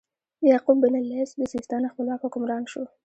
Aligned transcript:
یعقوب 0.49 0.77
بن 0.83 0.93
اللیث 0.99 1.29
د 1.35 1.41
سیستان 1.53 1.81
خپلواک 1.91 2.19
حکمران 2.25 2.63
شو. 2.71 2.83